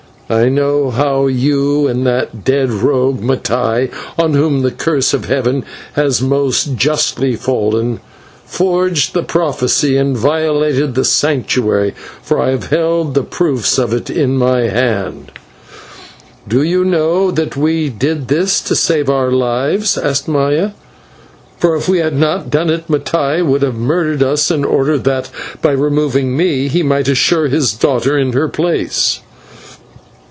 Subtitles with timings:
[0.29, 5.65] I know how you and that dead rogue, Mattai, on whom the curse of heaven
[5.95, 7.99] has most justly fallen,
[8.45, 14.09] forged the prophecy and violated the sanctuary, for I have held the proofs of it
[14.09, 15.33] in my hand."
[16.47, 20.69] "Do you know that we did this to save our lives," asked Maya,
[21.57, 25.29] "for if we had not done it, Mattai would have murdered us in order that,
[25.61, 29.19] by removing me, he might assure his daughter in her place?"